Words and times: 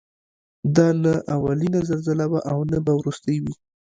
دا 0.75 0.87
نه 1.03 1.13
اولینه 1.35 1.79
زلزله 1.89 2.25
وه 2.31 2.41
او 2.51 2.59
نه 2.71 2.79
به 2.85 2.91
وروستۍ 2.99 3.37
وي. 3.43 3.53